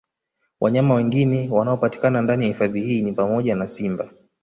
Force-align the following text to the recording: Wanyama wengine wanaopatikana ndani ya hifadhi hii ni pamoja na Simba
Wanyama 0.61 0.95
wengine 0.95 1.49
wanaopatikana 1.51 2.21
ndani 2.21 2.43
ya 2.43 2.47
hifadhi 2.49 2.81
hii 2.81 3.01
ni 3.01 3.13
pamoja 3.13 3.55
na 3.55 3.67
Simba 3.67 4.09